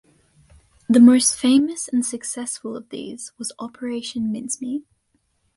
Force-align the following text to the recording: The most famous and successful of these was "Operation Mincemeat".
The 0.89 0.99
most 0.99 1.37
famous 1.37 1.87
and 1.87 2.03
successful 2.03 2.75
of 2.75 2.89
these 2.89 3.33
was 3.37 3.51
"Operation 3.59 4.31
Mincemeat". 4.31 4.81